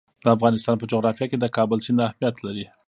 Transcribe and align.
د 0.25 0.27
افغانستان 0.35 0.75
په 0.79 0.85
جغرافیه 0.91 1.25
کې 1.31 1.37
د 1.39 1.45
کابل 1.57 1.77
سیند 1.85 1.99
اهمیت 2.07 2.35
لري. 2.45 2.65